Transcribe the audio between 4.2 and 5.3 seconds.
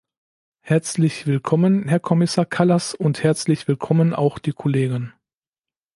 die Kollegen!